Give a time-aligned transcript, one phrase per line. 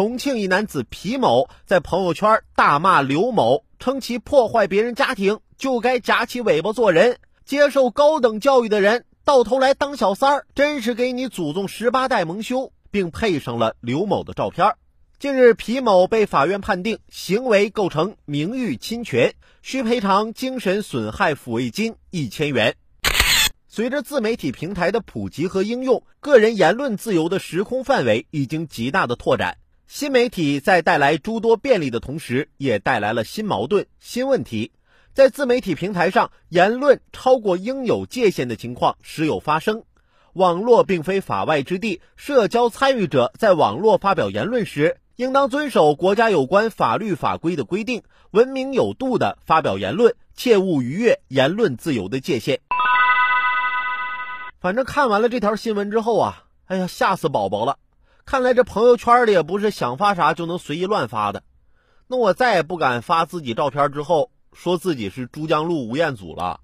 [0.00, 7.18] 重庆一男子皮某在朋友圈大骂刘某，称其破坏别人家庭就该夹起尾巴做人。
[7.44, 14.72] 接受高等教育的人到头来当小三儿，真是给你祖宗十八代蒙羞，并配上了刘某的照片。
[15.18, 22.74] 近日，皮某被法院判定行为构成名誉侵权，需赔偿精神损害抚慰金一千元。
[23.68, 29.58] 随着自媒体平台的普及和应用，个人言论自由的时空范围已经极大的拓展。
[29.92, 34.70] 新媒体在带来诸多便利的同时，也带来了新矛盾、新问题。
[35.14, 39.82] 在自媒体平台上，言论超过应有界限的情况时有发生。
[40.34, 52.60] 网络并非法外之地，社交参与者在网络发表言论时，应当遵守国家有关法律法规的规定，文明有度的发表言论，切勿逾越言论自由的界限。
[54.60, 57.76] 反正看完了这条新闻之后啊，哎呀，吓死宝宝了！
[58.30, 61.42] 看来这朋友圈里也不是想发啥就能随意乱发的。
[62.06, 66.60] 那我再也不敢发自己照片之后说自己是珠江路吴彦祖了。